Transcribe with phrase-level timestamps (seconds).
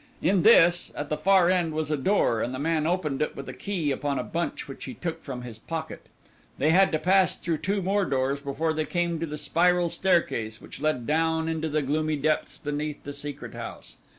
[0.19, 3.47] In this, at the far end, was a door, and the man opened it with
[3.47, 6.07] a key upon a bunch which he took from his pocket.
[6.57, 10.59] They had to pass through two more doors before they came to the spiral staircase
[10.59, 13.97] which led down into the gloomy depths beneath the Secret House.